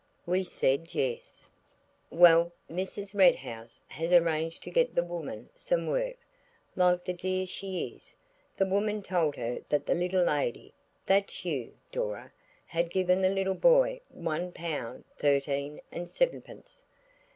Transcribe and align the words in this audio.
We 0.25 0.43
said 0.43 0.95
"Yes." 0.95 1.45
"Well, 2.09 2.51
Mrs. 2.67 3.13
Red 3.13 3.35
House 3.35 3.83
has 3.89 4.11
arranged 4.11 4.63
to 4.63 4.71
get 4.71 4.95
the 4.95 5.03
woman 5.03 5.49
some 5.55 5.85
work–like 5.85 7.05
the 7.05 7.13
dear 7.13 7.45
she 7.45 7.89
is–the 7.95 8.65
woman 8.65 9.03
told 9.03 9.35
her 9.35 9.59
that 9.69 9.85
the 9.85 9.93
little 9.93 10.23
lady–and 10.23 10.71
that's 11.05 11.45
you, 11.45 11.75
Dora–had 11.91 12.89
given 12.89 13.21
the 13.21 13.29
little 13.29 13.53
boy 13.53 14.01
one 14.09 14.51
pound 14.51 15.03
thirteen 15.19 15.79
and 15.91 16.09
sevenpence." 16.09 16.81